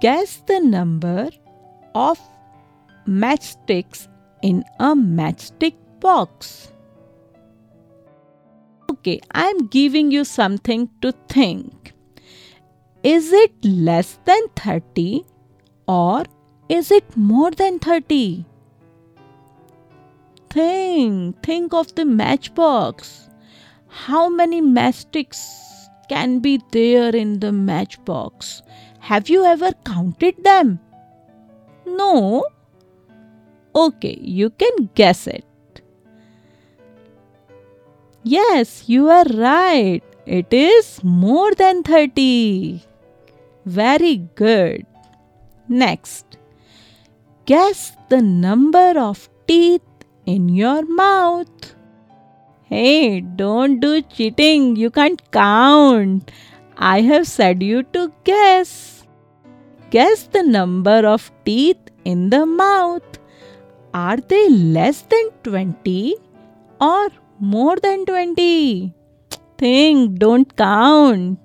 Guess 0.00 0.42
the 0.46 0.60
number 0.60 1.30
of 1.94 2.20
matchsticks 3.08 4.08
in 4.42 4.62
a 4.78 4.94
matchstick 4.94 5.74
box. 6.00 6.72
Okay, 8.90 9.20
I 9.32 9.46
am 9.48 9.66
giving 9.68 10.10
you 10.10 10.24
something 10.24 10.90
to 11.00 11.12
think. 11.28 11.95
Is 13.08 13.32
it 13.32 13.52
less 13.64 14.18
than 14.24 14.48
30 14.56 15.24
or 15.86 16.24
is 16.68 16.90
it 16.90 17.16
more 17.16 17.52
than 17.52 17.78
30? 17.78 18.44
Think, 20.50 21.40
think 21.40 21.72
of 21.72 21.94
the 21.94 22.04
matchbox. 22.04 23.28
How 23.86 24.28
many 24.28 24.60
matchsticks 24.60 25.38
can 26.08 26.40
be 26.40 26.60
there 26.72 27.14
in 27.14 27.38
the 27.38 27.52
matchbox? 27.52 28.62
Have 28.98 29.28
you 29.28 29.44
ever 29.44 29.70
counted 29.84 30.42
them? 30.42 30.80
No? 31.86 32.44
Okay, 33.76 34.18
you 34.20 34.50
can 34.50 34.90
guess 34.96 35.28
it. 35.28 35.44
Yes, 38.24 38.88
you 38.88 39.08
are 39.10 39.26
right. 39.32 40.02
It 40.26 40.52
is 40.52 41.04
more 41.04 41.54
than 41.54 41.84
30. 41.84 42.82
Very 43.66 44.18
good. 44.36 44.86
Next, 45.68 46.38
guess 47.46 47.96
the 48.08 48.22
number 48.22 48.92
of 48.96 49.28
teeth 49.48 49.82
in 50.24 50.48
your 50.48 50.86
mouth. 50.86 51.74
Hey, 52.62 53.20
don't 53.20 53.80
do 53.80 54.02
cheating. 54.02 54.76
You 54.76 54.90
can't 54.90 55.20
count. 55.32 56.30
I 56.76 57.00
have 57.00 57.26
said 57.26 57.60
you 57.60 57.82
to 57.94 58.12
guess. 58.22 59.04
Guess 59.90 60.28
the 60.28 60.44
number 60.44 61.04
of 61.04 61.32
teeth 61.44 61.90
in 62.04 62.30
the 62.30 62.46
mouth. 62.46 63.18
Are 63.92 64.16
they 64.16 64.48
less 64.48 65.02
than 65.02 65.30
20 65.42 66.14
or 66.80 67.08
more 67.40 67.76
than 67.76 68.06
20? 68.06 68.94
Think, 69.58 70.18
don't 70.20 70.56
count. 70.56 71.40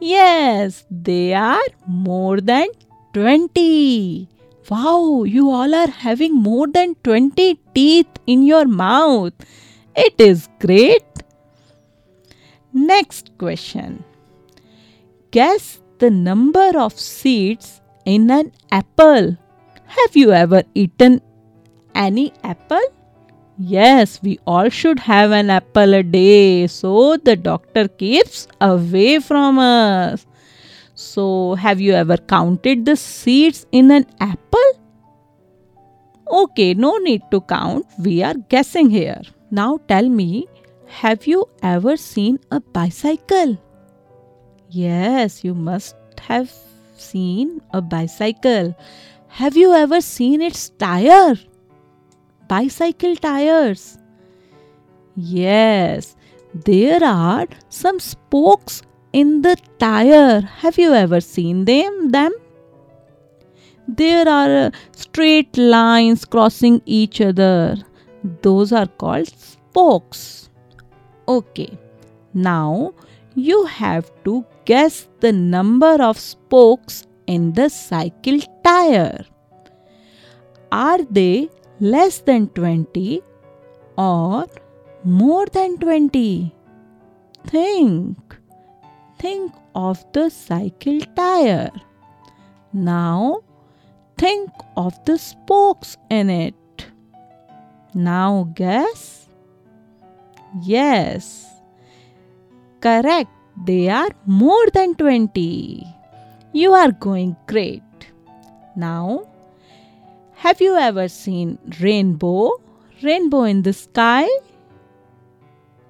Yes, 0.00 0.86
they 0.90 1.34
are 1.34 1.68
more 1.86 2.40
than 2.40 2.68
20. 3.12 4.28
Wow, 4.70 5.24
you 5.24 5.50
all 5.50 5.74
are 5.74 5.90
having 5.90 6.34
more 6.34 6.66
than 6.66 6.94
20 7.04 7.60
teeth 7.74 8.08
in 8.26 8.42
your 8.42 8.64
mouth. 8.64 9.34
It 9.94 10.14
is 10.18 10.48
great. 10.58 11.04
Next 12.72 13.36
question. 13.36 14.04
Guess 15.32 15.80
the 15.98 16.10
number 16.10 16.78
of 16.78 16.98
seeds 16.98 17.80
in 18.06 18.30
an 18.30 18.52
apple. 18.72 19.36
Have 19.84 20.16
you 20.16 20.32
ever 20.32 20.62
eaten 20.74 21.20
any 21.94 22.32
apple? 22.42 22.80
Yes, 23.62 24.22
we 24.22 24.38
all 24.46 24.70
should 24.70 24.98
have 25.00 25.32
an 25.32 25.50
apple 25.50 25.92
a 25.92 26.02
day 26.02 26.66
so 26.66 27.18
the 27.18 27.36
doctor 27.36 27.88
keeps 27.88 28.48
away 28.58 29.18
from 29.18 29.58
us. 29.58 30.24
So, 30.94 31.56
have 31.56 31.78
you 31.78 31.92
ever 31.92 32.16
counted 32.16 32.86
the 32.86 32.96
seeds 32.96 33.66
in 33.70 33.90
an 33.90 34.06
apple? 34.18 34.70
Okay, 36.30 36.72
no 36.72 36.96
need 36.98 37.22
to 37.32 37.42
count. 37.42 37.84
We 37.98 38.22
are 38.22 38.32
guessing 38.48 38.88
here. 38.88 39.20
Now 39.50 39.78
tell 39.88 40.08
me, 40.08 40.46
have 40.86 41.26
you 41.26 41.46
ever 41.62 41.98
seen 41.98 42.38
a 42.50 42.60
bicycle? 42.60 43.58
Yes, 44.70 45.44
you 45.44 45.54
must 45.54 45.96
have 46.18 46.50
seen 46.96 47.60
a 47.74 47.82
bicycle. 47.82 48.74
Have 49.28 49.54
you 49.54 49.74
ever 49.74 50.00
seen 50.00 50.40
its 50.40 50.70
tire? 50.70 51.34
Bicycle 52.50 53.14
tires. 53.14 53.96
Yes, 55.14 56.16
there 56.52 57.02
are 57.04 57.46
some 57.68 58.00
spokes 58.00 58.82
in 59.12 59.42
the 59.42 59.56
tire. 59.78 60.40
Have 60.40 60.76
you 60.76 60.92
ever 60.92 61.20
seen 61.20 61.64
them? 61.64 62.08
Them? 62.08 62.32
There 63.86 64.28
are 64.28 64.66
uh, 64.66 64.70
straight 64.96 65.56
lines 65.56 66.24
crossing 66.24 66.82
each 66.86 67.20
other. 67.20 67.76
Those 68.42 68.72
are 68.72 68.86
called 68.86 69.28
spokes. 69.28 70.48
Okay. 71.28 71.78
Now 72.34 72.94
you 73.36 73.64
have 73.66 74.10
to 74.24 74.44
guess 74.64 75.06
the 75.20 75.32
number 75.32 76.02
of 76.02 76.18
spokes 76.18 77.06
in 77.28 77.52
the 77.52 77.68
cycle 77.68 78.40
tire. 78.64 79.24
Are 80.72 81.02
they 81.04 81.48
less 81.80 82.18
than 82.20 82.48
20 82.48 83.22
or 83.96 84.46
more 85.04 85.46
than 85.46 85.78
20? 85.78 86.54
Think. 87.46 88.36
Think 89.18 89.52
of 89.74 90.04
the 90.12 90.30
cycle 90.30 91.00
tire. 91.16 91.70
Now 92.72 93.40
think 94.16 94.50
of 94.76 95.02
the 95.06 95.16
spokes 95.18 95.96
in 96.10 96.28
it. 96.28 96.54
Now 97.94 98.50
guess? 98.54 99.28
Yes. 100.62 101.46
Correct. 102.80 103.30
They 103.64 103.88
are 103.88 104.10
more 104.26 104.66
than 104.72 104.94
20. 104.94 105.86
You 106.52 106.72
are 106.72 106.92
going 106.92 107.36
great. 107.46 107.82
Now, 108.76 109.29
have 110.40 110.60
you 110.60 110.76
ever 110.76 111.06
seen 111.08 111.58
rainbow? 111.80 112.50
Rainbow 113.02 113.44
in 113.44 113.62
the 113.62 113.72
sky? 113.72 114.26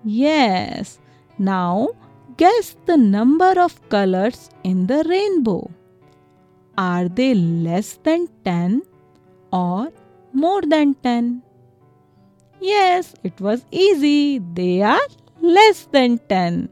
Yes. 0.05 0.99
Now, 1.39 1.89
Guess 2.41 2.75
the 2.87 2.97
number 2.97 3.53
of 3.61 3.73
colors 3.91 4.49
in 4.65 4.87
the 4.87 5.05
rainbow. 5.07 5.71
Are 6.79 7.07
they 7.07 7.35
less 7.35 7.99
than 8.03 8.29
10 8.47 8.81
or 9.53 9.93
more 10.33 10.63
than 10.63 10.95
10? 11.03 11.43
Yes, 12.59 13.13
it 13.25 13.39
was 13.43 13.67
easy. 13.71 14.39
They 14.55 14.81
are 14.81 15.07
less 15.43 15.85
than 15.93 16.17
10. 16.31 16.71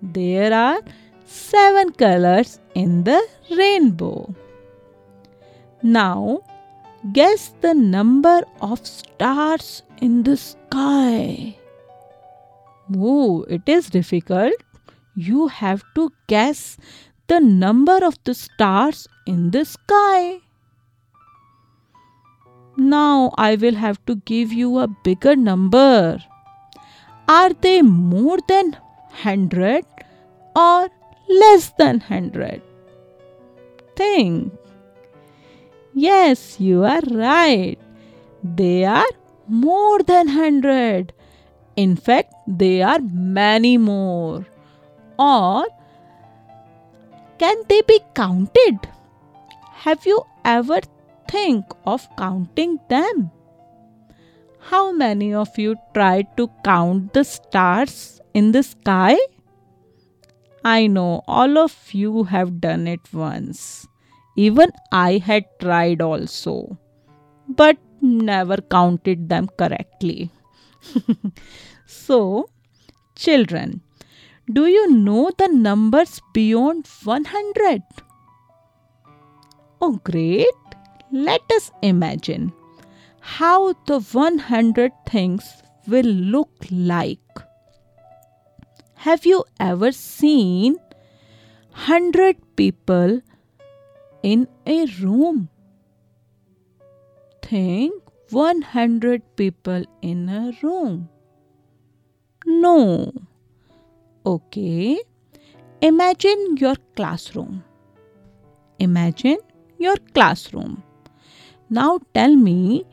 There 0.00 0.54
are 0.54 0.80
7 1.26 1.92
colors 1.92 2.58
in 2.74 3.04
the 3.04 3.20
rainbow. 3.50 4.34
Now, 5.82 6.40
Guess 7.12 7.54
the 7.60 7.72
number 7.72 8.42
of 8.60 8.84
stars 8.84 9.82
in 10.00 10.24
the 10.24 10.36
sky. 10.36 11.56
Oh, 12.96 13.44
it 13.48 13.62
is 13.66 13.90
difficult. 13.90 14.54
You 15.14 15.46
have 15.48 15.84
to 15.94 16.10
guess 16.26 16.76
the 17.28 17.38
number 17.38 18.04
of 18.04 18.18
the 18.24 18.34
stars 18.34 19.06
in 19.26 19.50
the 19.52 19.64
sky. 19.64 20.40
Now 22.76 23.32
I 23.38 23.54
will 23.54 23.76
have 23.76 24.04
to 24.06 24.16
give 24.16 24.52
you 24.52 24.78
a 24.78 24.88
bigger 24.88 25.36
number. 25.36 26.18
Are 27.28 27.52
they 27.52 27.82
more 27.82 28.38
than 28.48 28.72
100 29.22 29.84
or 30.56 30.88
less 31.28 31.70
than 31.78 32.00
100? 32.00 32.62
Think. 33.94 34.52
Yes, 35.98 36.60
you 36.60 36.84
are 36.84 37.00
right. 37.10 37.78
They 38.44 38.84
are 38.84 39.08
more 39.48 40.02
than 40.02 40.26
100. 40.26 41.14
In 41.74 41.96
fact, 41.96 42.34
they 42.46 42.82
are 42.82 42.98
many 43.00 43.78
more. 43.78 44.44
Or 45.18 45.66
can 47.38 47.62
they 47.70 47.80
be 47.80 47.98
counted? 48.14 48.78
Have 49.86 50.04
you 50.04 50.22
ever 50.44 50.80
think 51.30 51.64
of 51.86 52.06
counting 52.18 52.78
them? 52.90 53.30
How 54.58 54.92
many 54.92 55.32
of 55.32 55.48
you 55.56 55.76
tried 55.94 56.36
to 56.36 56.50
count 56.62 57.14
the 57.14 57.24
stars 57.24 58.20
in 58.34 58.52
the 58.52 58.62
sky? 58.62 59.16
I 60.62 60.88
know 60.88 61.22
all 61.26 61.56
of 61.56 61.74
you 61.92 62.24
have 62.24 62.60
done 62.60 62.86
it 62.86 63.14
once. 63.14 63.88
Even 64.36 64.70
I 64.92 65.18
had 65.18 65.44
tried 65.60 66.02
also, 66.02 66.78
but 67.48 67.78
never 68.02 68.58
counted 68.58 69.28
them 69.28 69.48
correctly. 69.58 70.30
so, 71.86 72.50
children, 73.14 73.80
do 74.52 74.66
you 74.66 74.92
know 74.92 75.30
the 75.38 75.48
numbers 75.48 76.20
beyond 76.34 76.86
100? 77.04 77.82
Oh, 79.80 80.00
great! 80.04 80.46
Let 81.10 81.42
us 81.52 81.70
imagine 81.82 82.52
how 83.20 83.72
the 83.86 84.00
100 84.00 84.92
things 85.08 85.62
will 85.86 86.04
look 86.04 86.50
like. 86.70 87.18
Have 88.96 89.24
you 89.24 89.44
ever 89.58 89.92
seen 89.92 90.76
100 91.70 92.56
people 92.56 93.20
in 94.32 94.46
a 94.66 94.86
room? 95.00 95.48
Think 97.42 97.92
100 98.30 99.22
people 99.36 99.84
in 100.02 100.28
a 100.28 100.52
room. 100.62 101.08
No. 102.44 103.12
Okay. 104.24 104.98
Imagine 105.80 106.56
your 106.56 106.74
classroom. 106.96 107.62
Imagine 108.80 109.38
your 109.78 109.96
classroom. 110.12 110.82
Now 111.70 112.00
tell 112.12 112.34
me, 112.34 112.84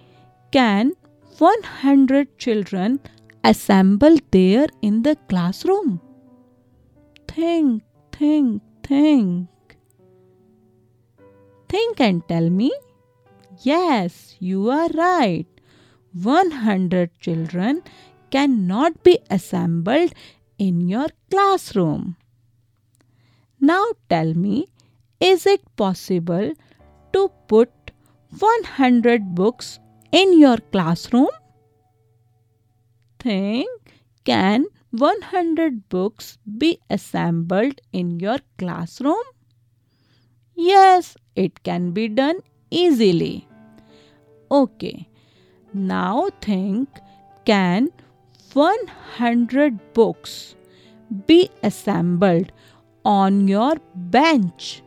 can 0.51 0.91
100 1.39 2.37
children 2.37 2.99
assemble 3.43 4.17
there 4.29 4.67
in 4.83 5.01
the 5.01 5.15
classroom? 5.29 5.99
Think, 7.27 7.83
think, 8.11 8.61
think. 8.83 9.52
Think 11.73 11.99
and 12.01 12.27
tell 12.27 12.49
me. 12.51 12.71
Yes, 13.63 14.36
you 14.39 14.69
are 14.69 14.89
right. 14.89 15.47
100 16.21 17.19
children 17.19 17.81
cannot 18.29 19.01
be 19.03 19.17
assembled 19.31 20.13
in 20.59 20.88
your 20.88 21.07
classroom. 21.31 22.15
Now 23.59 23.86
tell 24.07 24.36
me, 24.36 24.67
is 25.19 25.47
it 25.47 25.63
possible 25.75 26.53
to 27.13 27.31
put 27.47 27.71
100 28.38 29.33
books 29.33 29.79
in 30.12 30.38
your 30.39 30.57
classroom? 30.57 31.29
Think 33.19 33.93
can 34.25 34.65
100 34.91 35.89
books 35.89 36.38
be 36.57 36.77
assembled 36.91 37.81
in 37.91 38.19
your 38.19 38.38
classroom? 38.59 39.23
Yes, 40.55 41.15
it 41.35 41.63
can 41.63 41.91
be 41.91 42.07
done 42.07 42.39
easily. 42.69 43.47
Okay, 44.51 45.07
now 45.73 46.29
think 46.41 46.89
can 47.45 47.89
100 48.53 49.93
books 49.93 50.55
be 51.27 51.49
assembled 51.63 52.51
on 53.03 53.47
your 53.47 53.75
bench? 53.95 54.83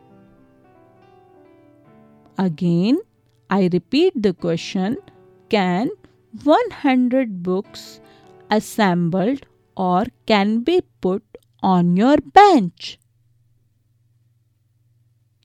Again, 2.37 2.99
I 3.49 3.69
repeat 3.71 4.21
the 4.21 4.33
question 4.33 4.97
Can 5.49 5.89
100 6.43 7.43
books 7.43 7.99
assembled 8.51 9.45
or 9.75 10.05
can 10.25 10.61
be 10.61 10.81
put 11.01 11.23
on 11.63 11.97
your 11.97 12.17
bench? 12.17 12.99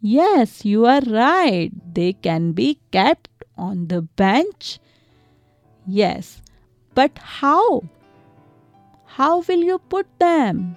Yes, 0.05 0.65
you 0.65 0.85
are 0.85 1.01
right. 1.07 1.71
They 1.95 2.15
can 2.15 2.55
be 2.55 2.81
kept 2.91 3.29
on 3.57 3.87
the 3.87 4.03
bench. 4.03 4.81
Yes, 5.87 6.43
but 6.93 7.17
how? 7.19 7.85
How 9.07 9.43
will 9.43 9.63
you 9.63 9.79
put 9.79 10.09
them? 10.19 10.77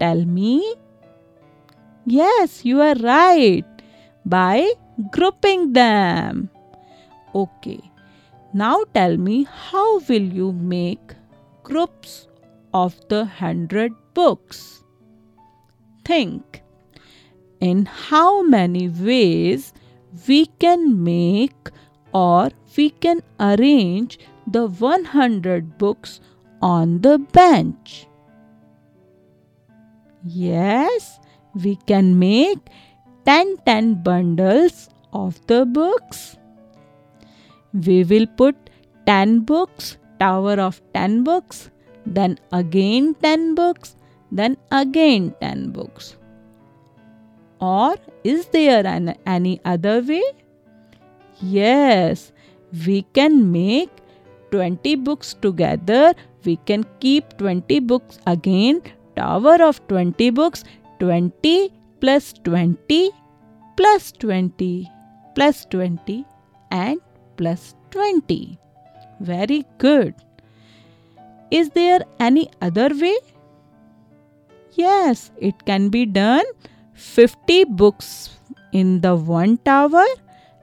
Tell 0.00 0.24
me. 0.24 0.74
Yes, 2.04 2.64
you 2.64 2.80
are 2.80 2.96
right. 2.96 3.64
By 4.26 4.72
grouping 5.12 5.74
them. 5.74 6.50
Okay, 7.36 7.78
now 8.52 8.82
tell 8.94 9.16
me 9.16 9.46
how 9.48 10.00
will 10.00 10.26
you 10.40 10.50
make 10.50 11.14
groups 11.62 12.26
of 12.72 12.98
the 13.08 13.24
hundred 13.24 13.92
books? 14.12 14.82
Think 16.04 16.63
in 17.70 17.86
how 17.86 18.42
many 18.54 18.88
ways 19.08 19.72
we 20.28 20.40
can 20.64 20.82
make 21.02 21.70
or 22.12 22.50
we 22.76 22.90
can 23.04 23.20
arrange 23.40 24.18
the 24.46 24.66
100 24.66 25.78
books 25.78 26.20
on 26.60 27.00
the 27.00 27.18
bench. 27.36 28.06
Yes, 30.24 31.18
we 31.54 31.76
can 31.92 32.18
make 32.18 32.70
10 33.26 33.56
10 33.66 34.02
bundles 34.08 34.88
of 35.12 35.40
the 35.46 35.64
books. 35.64 36.36
We 37.86 38.04
will 38.04 38.26
put 38.26 38.56
10 39.06 39.40
books, 39.52 39.96
tower 40.18 40.58
of 40.66 40.82
10 40.92 41.24
books, 41.24 41.70
then 42.06 42.38
again 42.52 43.14
10 43.22 43.54
books, 43.54 43.96
then 44.30 44.56
again 44.70 45.34
10 45.40 45.70
books. 45.70 46.16
Or 47.60 47.96
is 48.22 48.46
there 48.46 48.86
an, 48.86 49.16
any 49.26 49.60
other 49.64 50.00
way? 50.02 50.22
Yes, 51.40 52.32
we 52.86 53.02
can 53.12 53.50
make 53.52 53.90
20 54.50 54.94
books 54.96 55.34
together. 55.34 56.14
We 56.44 56.56
can 56.56 56.84
keep 57.00 57.36
20 57.38 57.80
books 57.80 58.18
again. 58.26 58.82
Tower 59.16 59.62
of 59.62 59.86
20 59.88 60.30
books, 60.30 60.64
20 60.98 61.72
plus 62.00 62.32
20 62.44 63.10
plus 63.76 64.12
20 64.12 64.90
plus 65.34 65.64
20 65.66 66.24
and 66.70 67.00
plus 67.36 67.74
20. 67.90 68.58
Very 69.20 69.64
good. 69.78 70.14
Is 71.50 71.70
there 71.70 72.00
any 72.18 72.50
other 72.60 72.90
way? 72.94 73.16
Yes, 74.72 75.30
it 75.40 75.64
can 75.66 75.88
be 75.88 76.04
done 76.04 76.44
50 76.94 77.64
books 77.64 78.30
in 78.72 79.00
the 79.00 79.14
one 79.14 79.58
tower 79.58 80.04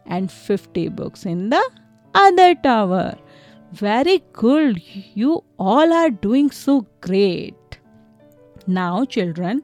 and 0.06 0.32
50 0.32 0.89
books 0.89 1.26
in 1.26 1.50
the 1.50 1.62
other 2.13 2.56
tower. 2.56 3.17
Very 3.72 4.24
good. 4.34 4.82
You 5.13 5.44
all 5.58 5.94
are 5.94 6.10
doing 6.10 6.52
so 6.52 6.86
great. 7.00 7.56
Now, 8.67 9.06
children, 9.06 9.63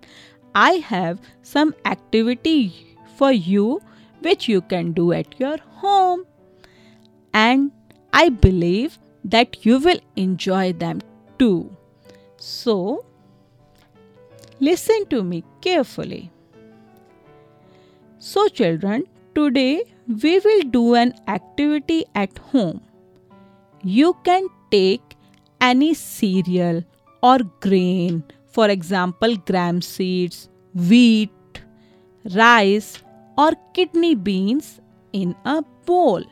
I 0.56 0.74
have 0.92 1.20
some 1.42 1.76
activity 1.86 2.96
for 3.16 3.32
you 3.32 3.82
which 4.22 4.48
you 4.48 4.62
can 4.62 4.94
do 4.94 5.12
at 5.12 5.40
your 5.40 5.58
home. 5.58 6.26
And 7.34 7.72
I 8.14 8.30
believe 8.30 8.98
that 9.24 9.66
you 9.66 9.80
will 9.80 10.00
enjoy 10.16 10.74
them 10.74 11.02
too. 11.38 11.76
So, 12.38 13.06
listen 14.60 15.06
to 15.08 15.24
me 15.24 15.44
carefully. 15.62 16.32
So, 18.20 18.48
children, 18.48 19.04
today 19.36 19.84
we 20.08 20.40
will 20.40 20.62
do 20.64 20.96
an 20.96 21.14
activity 21.28 22.06
at 22.16 22.36
home. 22.38 22.82
You 23.84 24.16
can 24.24 24.48
take 24.72 25.16
any 25.62 25.94
cereal 25.94 26.84
or 27.22 27.40
grain, 27.60 28.24
for 28.48 28.70
example, 28.70 29.36
gram 29.36 29.82
seeds, 29.82 30.50
wheat, 30.74 31.30
rice, 32.36 32.98
or 33.38 33.52
kidney 33.74 34.16
beans 34.16 34.82
in 35.14 35.36
a 35.46 35.62
bowl. 35.86 36.24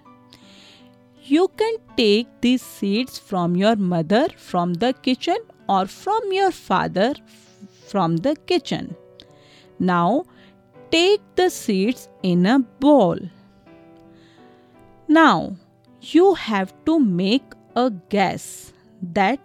You 1.24 1.48
can 1.56 1.76
take 1.95 2.28
these 2.41 2.63
seeds 2.63 3.19
from 3.19 3.56
your 3.56 3.76
mother 3.76 4.28
from 4.38 4.74
the 4.74 4.93
kitchen 4.93 5.38
or 5.69 5.86
from 5.86 6.32
your 6.32 6.52
father 6.52 7.13
from 7.88 8.17
the 8.17 8.36
kitchen. 8.48 8.95
Now, 9.80 10.26
take 10.95 11.23
the 11.36 11.49
seeds 11.49 12.08
in 12.23 12.45
a 12.45 12.60
bowl. 12.84 13.17
Now, 15.10 15.58
you 16.01 16.36
have 16.36 16.73
to 16.86 16.99
make 16.99 17.43
a 17.75 17.89
guess 18.10 18.71
that 19.01 19.39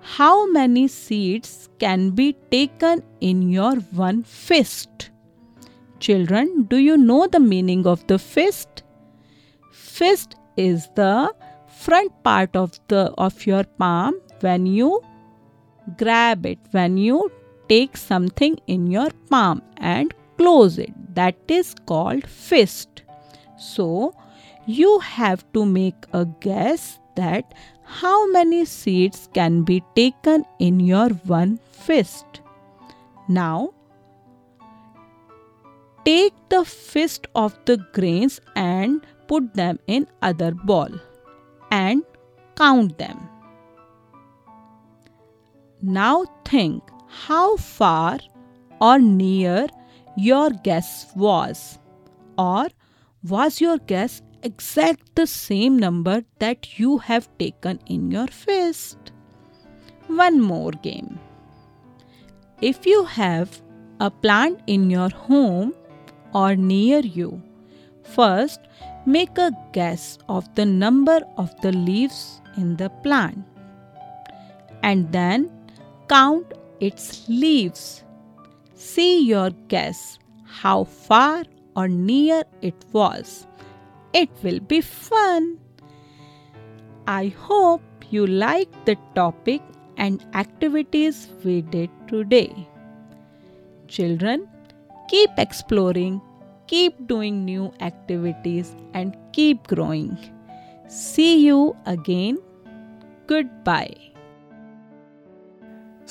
how 0.00 0.46
many 0.52 0.86
seeds 0.86 1.68
can 1.80 2.10
be 2.10 2.36
taken 2.52 3.02
in 3.20 3.42
your 3.48 3.74
one 4.02 4.22
fist. 4.22 5.10
Children, 5.98 6.64
do 6.70 6.76
you 6.76 6.96
know 6.96 7.26
the 7.26 7.40
meaning 7.40 7.84
of 7.86 8.06
the 8.06 8.18
fist? 8.18 8.84
Fist 9.72 10.36
is 10.56 10.88
the 10.94 11.34
front 11.66 12.12
part 12.22 12.54
of 12.54 12.78
the 12.86 13.04
of 13.18 13.44
your 13.44 13.64
palm 13.64 14.14
when 14.40 14.66
you 14.66 15.02
grab 15.98 16.46
it 16.46 16.58
when 16.70 16.96
you 16.96 17.30
take 17.68 17.96
something 17.96 18.58
in 18.66 18.86
your 18.86 19.10
palm 19.30 19.62
and 19.78 20.14
close 20.38 20.78
it 20.78 20.92
that 21.14 21.36
is 21.48 21.74
called 21.86 22.26
fist. 22.26 23.02
So 23.58 24.14
you 24.66 24.98
have 25.00 25.44
to 25.52 25.64
make 25.64 26.06
a 26.12 26.24
guess 26.40 26.98
that 27.16 27.54
how 27.84 28.30
many 28.30 28.64
seeds 28.64 29.28
can 29.34 29.62
be 29.62 29.82
taken 29.94 30.44
in 30.58 30.80
your 30.80 31.10
one 31.10 31.58
fist. 31.70 32.40
Now 33.28 33.74
take 36.04 36.34
the 36.48 36.64
fist 36.64 37.26
of 37.34 37.56
the 37.64 37.76
grains 37.92 38.40
and 38.56 39.06
put 39.28 39.54
them 39.54 39.78
in 39.86 40.06
other 40.20 40.52
ball 40.52 40.88
and 41.70 42.02
count 42.56 42.98
them. 42.98 43.28
Now 45.80 46.24
think 46.44 46.82
how 47.08 47.56
far 47.56 48.18
or 48.80 48.98
near 48.98 49.66
your 50.16 50.50
guess 50.50 51.06
was 51.16 51.78
or 52.38 52.68
was 53.22 53.60
your 53.60 53.78
guess 53.78 54.22
exact 54.42 55.14
the 55.14 55.26
same 55.26 55.78
number 55.78 56.22
that 56.38 56.78
you 56.78 56.98
have 56.98 57.28
taken 57.38 57.78
in 57.86 58.10
your 58.10 58.26
fist? 58.26 59.12
One 60.08 60.40
more 60.40 60.72
game. 60.72 61.18
If 62.60 62.86
you 62.86 63.04
have 63.04 63.60
a 64.00 64.10
plant 64.10 64.60
in 64.66 64.90
your 64.90 65.10
home 65.10 65.74
or 66.34 66.56
near 66.56 67.00
you, 67.00 67.42
first 68.02 68.60
make 69.06 69.38
a 69.38 69.52
guess 69.72 70.18
of 70.28 70.52
the 70.54 70.66
number 70.66 71.20
of 71.36 71.50
the 71.60 71.72
leaves 71.72 72.40
in 72.56 72.76
the 72.76 72.90
plant 73.02 73.44
and 74.82 75.10
then 75.12 75.50
count 76.08 76.52
its 76.80 77.28
leaves. 77.28 78.04
See 78.82 79.24
your 79.24 79.50
guess 79.68 80.18
how 80.44 80.84
far 80.84 81.44
or 81.76 81.86
near 81.88 82.42
it 82.62 82.84
was. 82.92 83.46
It 84.12 84.28
will 84.42 84.58
be 84.58 84.80
fun. 84.80 85.58
I 87.06 87.28
hope 87.28 87.80
you 88.10 88.26
liked 88.26 88.84
the 88.84 88.96
topic 89.14 89.62
and 89.96 90.26
activities 90.34 91.28
we 91.44 91.62
did 91.62 91.90
today. 92.08 92.68
Children, 93.86 94.48
keep 95.08 95.30
exploring, 95.38 96.20
keep 96.66 97.06
doing 97.06 97.44
new 97.44 97.72
activities, 97.80 98.74
and 98.94 99.16
keep 99.32 99.66
growing. 99.68 100.18
See 100.88 101.46
you 101.46 101.76
again. 101.86 102.38
Goodbye. 103.26 104.11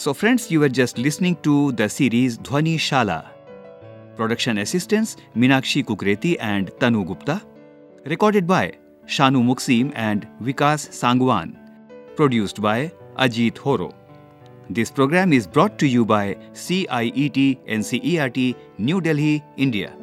So, 0.02 0.16
friends, 0.16 0.50
you 0.50 0.60
were 0.60 0.68
just 0.68 0.98
listening 0.98 1.36
to 1.44 1.74
the 1.74 1.88
series 1.88 2.40
Dhwani 2.40 2.74
Shala. 2.86 3.24
Production 4.16 4.58
assistants 4.58 5.16
Minakshi 5.36 5.84
Kukreti 5.86 6.38
and 6.40 6.72
Tanu 6.80 7.06
Gupta. 7.06 7.40
Recorded 8.06 8.48
by 8.48 8.72
Shanu 9.06 9.44
Muksim 9.50 9.92
and 9.94 10.28
Vikas 10.42 10.88
Sangwan. 11.02 11.54
Produced 12.16 12.64
by 12.64 12.92
Ajit 13.20 13.60
Horo. 13.60 13.94
This 14.72 14.90
program 14.90 15.34
is 15.34 15.46
brought 15.46 15.78
to 15.78 15.86
you 15.86 16.04
by 16.04 16.36
CIET 16.54 17.60
NCERT 17.68 18.56
New 18.80 19.02
Delhi, 19.02 19.44
India. 19.56 19.96